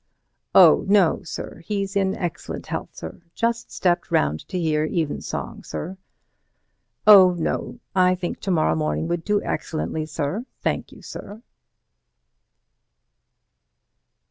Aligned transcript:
Oh, 0.55 0.83
no, 0.87 1.21
sir, 1.21 1.59
he's 1.63 1.95
in 1.95 2.15
excellent 2.15 2.65
health, 2.65 2.89
sir—just 2.95 3.71
stepped 3.71 4.09
round 4.09 4.47
to 4.47 4.57
hear 4.57 4.83
Evensong, 4.83 5.61
sir—oh, 5.63 7.33
no, 7.35 7.79
I 7.93 8.15
think 8.15 8.39
to 8.39 8.49
morrow 8.49 8.73
morning 8.73 9.07
would 9.09 9.23
do 9.23 9.43
excellently, 9.43 10.07
sir, 10.07 10.47
thank 10.59 10.91
you, 10.91 11.03
sir." 11.03 11.43